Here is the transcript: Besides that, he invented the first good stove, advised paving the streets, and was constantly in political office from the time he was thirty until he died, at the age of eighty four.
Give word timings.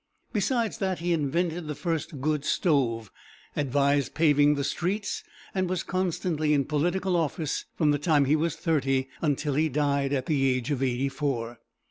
Besides 0.33 0.79
that, 0.79 0.97
he 0.97 1.13
invented 1.13 1.67
the 1.67 1.75
first 1.75 2.19
good 2.21 2.43
stove, 2.43 3.11
advised 3.55 4.15
paving 4.15 4.55
the 4.55 4.63
streets, 4.63 5.23
and 5.53 5.69
was 5.69 5.83
constantly 5.83 6.55
in 6.55 6.65
political 6.65 7.15
office 7.15 7.65
from 7.75 7.91
the 7.91 7.99
time 7.99 8.25
he 8.25 8.35
was 8.35 8.55
thirty 8.55 9.09
until 9.21 9.53
he 9.53 9.69
died, 9.69 10.11
at 10.11 10.25
the 10.25 10.49
age 10.49 10.71
of 10.71 10.81
eighty 10.81 11.07
four. 11.07 11.59